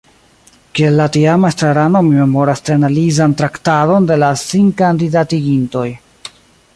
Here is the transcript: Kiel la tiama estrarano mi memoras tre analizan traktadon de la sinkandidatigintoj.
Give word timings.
Kiel 0.77 0.95
la 0.99 1.05
tiama 1.15 1.51
estrarano 1.53 2.01
mi 2.07 2.17
memoras 2.21 2.65
tre 2.69 2.77
analizan 2.81 3.37
traktadon 3.43 4.11
de 4.13 4.19
la 4.25 4.31
sinkandidatigintoj. 4.45 5.89